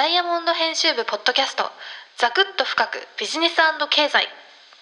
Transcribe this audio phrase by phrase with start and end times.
[0.00, 1.64] ダイヤモンド編集部ポッドキャスト。
[2.16, 3.56] ザクッと深くビジネス
[3.90, 4.28] 経済。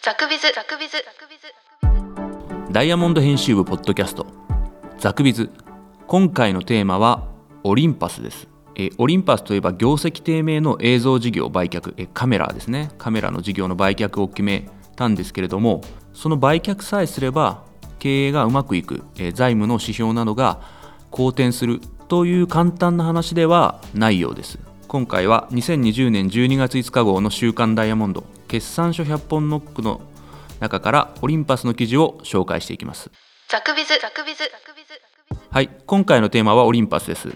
[0.01, 0.43] ザクビズ。
[0.55, 0.93] ザクビズ。
[0.93, 1.37] ザクビ
[2.69, 2.73] ズ。
[2.73, 4.29] ダイヤモンド編集部ポッドキャスト。
[4.97, 5.51] ザクビズ。
[6.07, 7.27] 今回のテーマは
[7.65, 8.47] オリンパスです。
[8.77, 11.95] えオリンパスといえば業績低迷の映像事業売却。
[11.97, 12.93] えカメラですね。
[12.97, 15.81] カメラの事業の売却を決めたんですけれども
[16.13, 17.65] その売却さえすれば
[17.99, 19.03] 経営がうまくいく。
[19.19, 20.61] え財務の指標などが
[21.11, 24.61] 好転するという簡単な話ではないようです。
[24.89, 30.01] 今回は2020年12月5日号の週刊ダイヤモンド決算書100本ノックの
[30.61, 33.11] 中からオリンパスの記事を紹介していきます。
[33.51, 33.99] ザクビズ。
[34.01, 34.45] ザクビズ。
[35.51, 37.29] はい今回のテーマはオリンパスです。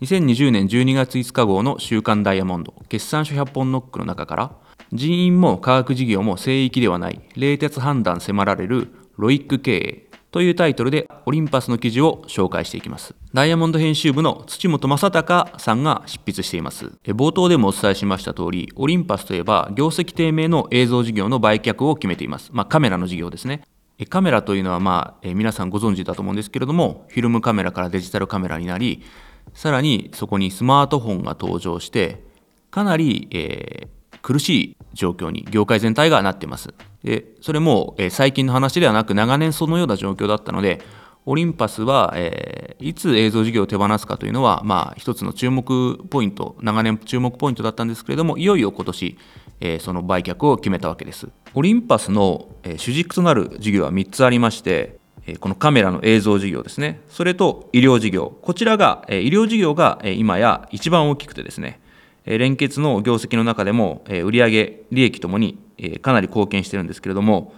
[0.00, 4.52] 2020年12月5日号の週刊ダイヤモンド決算書100本ノックの中から
[4.94, 10.03] 人員も科学事業も聖域ではない冷徹判断迫られるロイック経営
[10.34, 13.14] というタイトルでオリンパスの記事を紹介していきます。
[13.32, 16.90] ダイヤモンド編集部の土本正隆さんが執筆しています。
[17.04, 22.50] 冒頭でもお伝えしました通り、オリンパスといえば業績低迷の映像事業の売却を決めています。
[22.52, 23.62] まあ、カメラの事業ですね。
[24.08, 29.04] カメラというのは、まあ、え皆さんご存知だと思うんですけれども、フィルムカメラからデジタルカメラになり、
[29.52, 32.24] さらにそこにスマートフォンが登場して、
[32.72, 33.88] かなり、えー、
[34.24, 36.72] 苦しい状況に業界全体がなっています。
[37.04, 40.80] でそれも、え最近の話ではなく長年そのような状況だったので
[41.26, 49.18] オリンパスは、えー、いつ映像事業を手放すかというのは、まあ、一つの注目ポイント長年注目ポイントだったんですけれどもいよいよ今年、
[49.60, 51.28] えー、その売却を決めたわけです。
[51.52, 54.98] オリンパスの、えー、主軸となる事業は3つありまして
[55.40, 57.00] このカメラの映像事業ですね。
[57.10, 58.38] それと医療事業。
[58.42, 61.80] こちらが医療事業が今や一番大きくてですね。
[62.26, 65.58] 連結の業績の中でも売上利益ともに
[66.00, 67.54] かなり貢献してるんですけれども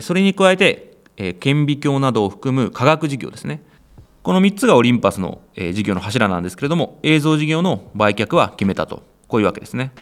[0.00, 0.96] それに加えて
[1.40, 3.62] 顕微鏡などを含む科学事業ですね。
[4.22, 9.02] この3つがオリンパスの事業の柱なんですけれども映像事業の売却は決めたと。
[9.26, 9.92] こういうわけですね。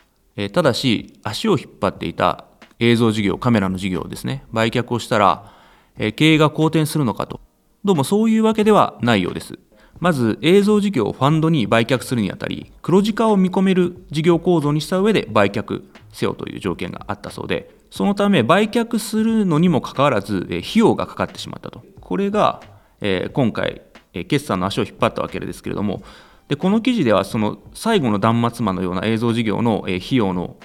[0.52, 2.44] ただし足を引っ張っていた
[2.78, 4.44] 映像事業カメラの事業ですね。
[4.52, 5.52] 売却をしたら
[5.96, 7.40] 経営が好転するのかと。
[7.84, 9.58] どうもそういうわけではないようです。
[10.00, 22.62] まず映像事業をファンドに売却するにあたり黒字化を見込める事業構造にした上で売却せよという条件があったそうでそのため売却するのにもかかわらず費用がかかってしまったとこれが、
[23.00, 23.82] え今回
[24.28, 26.02] 決算の足を引っ張ったわけですけれども
[26.48, 30.56] でこの記事ではその最後の断末魔のような映像事業の費用の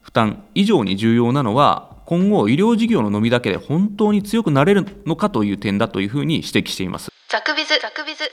[0.00, 7.17] 負担以上に重要なのは今後医療事業の伸びだけで本当に強くなれるのかという点だというふうに指摘しています。
[7.30, 7.74] ザクビズ。
[7.78, 8.24] ザクビズ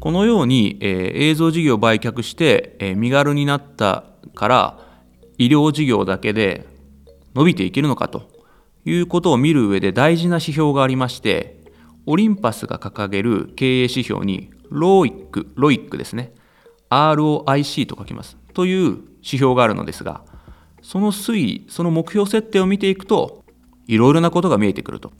[0.00, 4.04] このように、えー、映像事業を売却して、えー、身軽になった
[4.34, 4.78] から
[5.38, 6.66] 医療事業だけで
[7.34, 8.30] 伸びていけるのかと
[8.84, 11.56] いうことを見る上で大事な指標がありまして
[12.04, 16.34] オリンパスが掲げる経営指標に ROIC, ROIC ですね。
[16.90, 18.36] ROIC と書きます。
[18.52, 20.22] という指標があるのですが
[20.82, 23.42] その推移その目標設定を見ていくと
[23.86, 25.10] いろいろなことが見えてくると。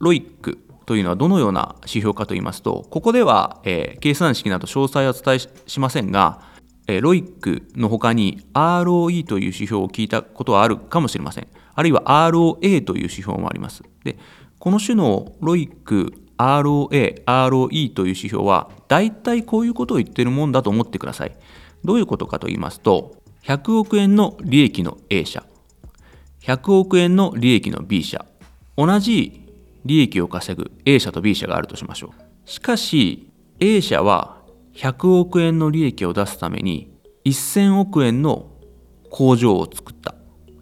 [0.00, 6.40] ROIC というのはどのような指標かといいますと、ここでは、えー、計算式など詳細はお伝えしませんが、
[6.86, 11.48] えー、ロイックの他に ROE という指標を聞いたことはあるかもしれません。
[11.74, 13.82] あるいは ROA という指標もあります。
[14.04, 14.16] で、
[14.58, 21.36] この種のロイック、ROA、ROE という指標は、大体こういうことを言ってるもんだと思ってください。
[21.84, 25.44] どういうことかと言いますと、100億円の利益の A 社、
[26.42, 28.24] 100億円の利益の B 社、
[28.76, 29.45] 同じ
[29.86, 32.48] 利益を稼ぐ A 社と B 社があるとしましょう。
[32.48, 33.30] しかし
[33.60, 34.42] A 社は
[34.74, 36.92] 100億円の利益を出すために
[37.24, 38.50] 1000億円の
[39.10, 40.14] 工場を作った。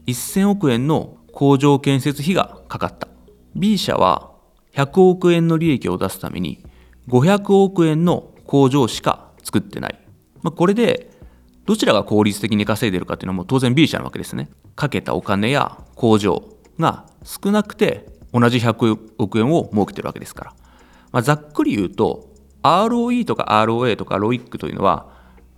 [0.07, 3.09] 1000億円の工場建設費がかかった。
[3.57, 4.31] B 社は
[4.75, 6.65] 100億円の利益を出すために
[7.09, 9.99] 500億円の工場しか作ってない。
[10.43, 11.11] まあ、これで
[11.67, 14.51] どちらが効率的に稼いでるかっていうのはもう当然 B 社なわけですね。
[14.77, 16.43] かけたお金や工場
[16.79, 20.55] が少なくて同じ100億円を設けてるわけですから、
[21.13, 22.29] まあ、ざっくり言うと
[22.63, 25.07] ROE とか ROA とか ROIC というのは、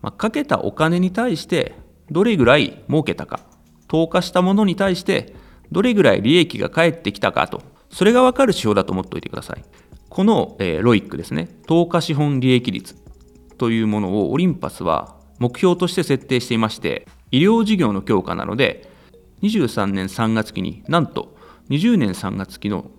[0.02, 1.74] まあ、かけたお金に対して
[2.10, 3.40] どれぐらい儲けたか
[3.88, 5.34] 投下したものに対して
[5.72, 7.62] どれぐらい利益が返ってきたかと。
[7.90, 9.64] それが分かる指標だと思っておいてください。
[10.08, 11.48] この、えー、ROIC ですね。
[11.66, 12.96] 投下資本利益率
[13.58, 18.90] というものをオリンパスは目標として設定していまして医療事業の強化なので
[19.42, 21.35] 23年3月期になんと
[21.70, 22.90] 20年3月期の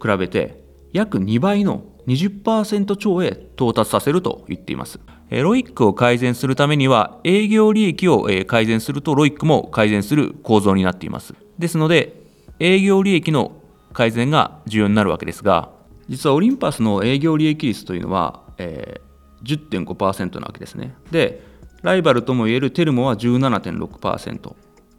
[0.00, 5.00] 比べて約2倍の20%超へ到達させると言っています。
[5.30, 11.34] ロイックを改善するためには営業利益を改善するとロイックも改善する構造になっています。
[11.58, 12.20] ですので
[12.58, 13.52] 営業利益の
[13.92, 15.70] 改善が重要になるわけですが
[16.08, 20.94] 実はオリンパスの営業利益率というのは、えー、10.5%なわけですね。
[21.10, 21.42] で
[21.82, 24.54] ライバルともいえるテルモは17.6%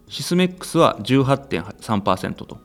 [0.08, 2.58] シスメックスは18.3%と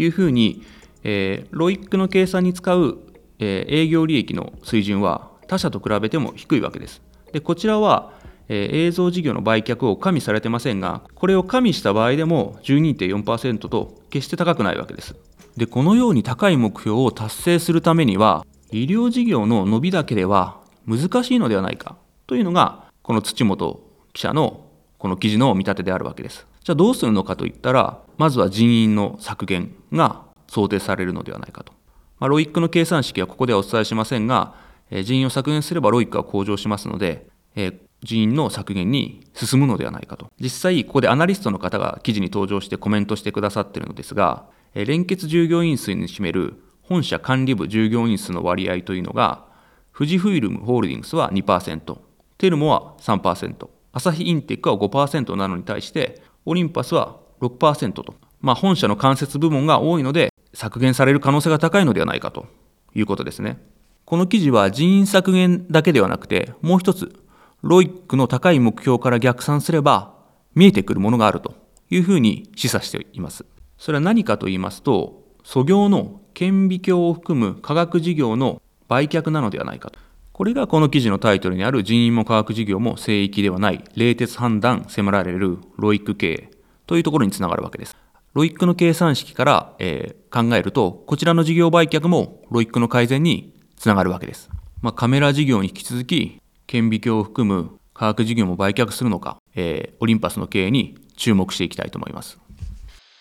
[0.00, 0.62] いうふうに、
[1.04, 2.98] えー、ロイックの計算に使う、
[3.38, 7.02] えー、営業利益の水準は他社と比べても低いわけです。
[7.32, 8.12] でこちらは、
[8.48, 15.14] えー、映像事業の売却を加味されてませんがこれを加味した場合でも12.4%と決して高くないわけです。
[15.56, 21.96] でこのように高い目標を達成するためには医療事業の伸びだけでは難しいのではないか
[22.26, 23.80] というのがこの土本
[24.12, 24.64] 記者の
[24.98, 26.46] この記事の見立てであるわけです。
[26.70, 31.72] じゃあどうするのかといったら、まずは人員の削減が想定されるのではないかと。
[32.20, 34.54] まあ、ロイックの計算式はここではお伝えしませんが、
[34.88, 37.26] え人員を削減すればロイックは向上しますので、
[37.56, 37.72] え
[38.04, 40.30] 人員の削減に進むのではないかと。
[40.38, 44.44] 実際、ここでアナリストの方が記事に登場してコメントしてくださっているのですが、
[44.76, 49.44] え連結従業員数に占める本社管理部従業員数の割合というのが、
[49.92, 51.98] 富士フイルムホールディングスは2%、
[52.38, 62.46] テルモは3%、アサヒインテックは5%なのに対して、オリンパスは6%と、まあ、本社の間接部門が多いので、削減される可能性が高いのではないかと
[62.94, 63.58] いうことですね。
[64.04, 67.14] この記事は人員削減だけではなくて、もう一つ、
[67.62, 70.14] ロイックの高い目標から逆算すれば、
[70.54, 71.54] 見えてくるものがあると
[71.90, 73.44] いうふうに示唆しています。
[73.78, 79.98] それは何かと言いますと、訴業の顕微鏡を含む科学事業の売却なのではないかと。
[80.40, 86.50] これがこの記事のタイトルにある人員も科学事業も聖域ではない冷徹判断迫られるロイック経営
[86.86, 87.94] というところにつながるわけです。
[88.32, 94.48] ロイックの計算式から、えー、考えると、こちらの事業売却もロイックの改善につながるわけです。
[94.80, 102.38] まあ、カメラ事業に引き続き、顕微鏡を含む科学事業も売却するのか、えー、オリンパスの経営に注目していきたいと思います。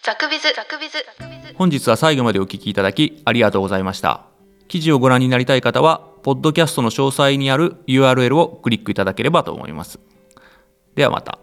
[0.04, 1.04] ザクビズザクビズ
[1.56, 4.24] 本日は最後までお聞きいただきありがとうございました。
[4.70, 10.00] 記事をご覧になりたい方は、ポッドキャストの詳細にある URL をクリックいただければと思います。
[10.96, 11.40] ではまた。